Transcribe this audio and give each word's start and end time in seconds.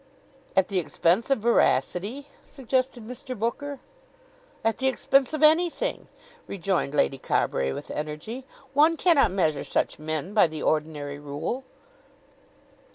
"At 0.55 0.69
the 0.69 0.79
expense 0.79 1.29
of 1.29 1.37
veracity?" 1.37 2.27
suggested 2.43 3.05
Mr. 3.07 3.37
Booker. 3.37 3.79
"At 4.63 4.77
the 4.79 4.87
expense 4.87 5.31
of 5.31 5.43
anything?" 5.43 6.07
rejoined 6.47 6.95
Lady 6.95 7.19
Carbury 7.19 7.71
with 7.71 7.91
energy. 7.91 8.43
"One 8.73 8.97
cannot 8.97 9.29
measure 9.29 9.63
such 9.63 9.99
men 9.99 10.33
by 10.33 10.47
the 10.47 10.63
ordinary 10.63 11.19
rule." 11.19 11.65